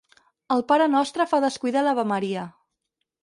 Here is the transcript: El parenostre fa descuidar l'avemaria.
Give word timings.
El 0.53 0.63
parenostre 0.71 1.27
fa 1.33 1.41
descuidar 1.45 1.85
l'avemaria. 1.87 2.47